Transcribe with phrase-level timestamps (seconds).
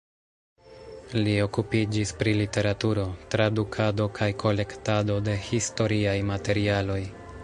[1.25, 3.03] Li okupiĝis pri literaturo,
[3.35, 6.99] tradukado kaj kolektado de historiaj materialoj.